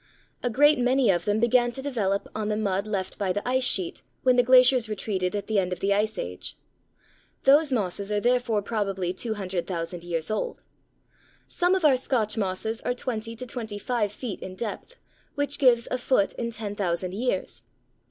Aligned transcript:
A 0.41 0.49
great 0.49 0.79
many 0.79 1.11
of 1.11 1.25
them 1.25 1.39
began 1.39 1.69
to 1.73 1.81
develop 1.83 2.27
on 2.33 2.49
the 2.49 2.57
mud 2.57 2.87
left 2.87 3.19
by 3.19 3.31
the 3.31 3.47
ice 3.47 3.63
sheet 3.63 4.01
when 4.23 4.35
the 4.35 4.41
glaciers 4.41 4.89
retreated 4.89 5.35
at 5.35 5.45
the 5.45 5.59
end 5.59 5.71
of 5.71 5.79
the 5.79 5.93
Ice 5.93 6.17
Age. 6.17 6.57
Those 7.43 7.71
mosses 7.71 8.11
are 8.11 8.19
therefore 8.19 8.63
probably 8.63 9.13
200,000 9.13 10.03
years 10.03 10.31
old. 10.31 10.63
Some 11.45 11.75
of 11.75 11.85
our 11.85 11.97
Scotch 11.97 12.35
mosses 12.35 12.81
are 12.81 12.95
twenty 12.95 13.35
to 13.35 13.45
twenty 13.45 13.77
five 13.77 14.11
feet 14.11 14.39
in 14.39 14.55
depth, 14.55 14.95
which 15.35 15.59
gives 15.59 15.87
a 15.91 15.99
foot 15.99 16.33
in 16.33 16.49
10,000 16.49 17.13
years. 17.13 17.61